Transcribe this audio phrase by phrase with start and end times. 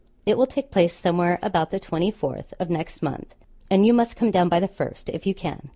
[0.25, 3.35] It will take place somewhere about the twenty fourth of next month;
[3.69, 5.69] and you must come down by the first, if you can.